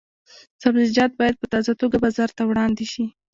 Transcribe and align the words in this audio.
سبزیجات 0.63 1.11
باید 1.19 1.35
په 1.41 1.45
تازه 1.53 1.71
توګه 1.81 1.97
بازار 2.03 2.29
ته 2.37 2.43
وړاندې 2.45 2.85
شي. 2.93 3.05